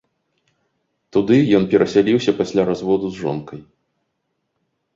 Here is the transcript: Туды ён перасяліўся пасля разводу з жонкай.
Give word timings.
Туды 1.17 1.37
ён 1.59 1.67
перасяліўся 1.75 2.31
пасля 2.41 2.61
разводу 2.73 3.07
з 3.15 3.25
жонкай. 3.27 3.59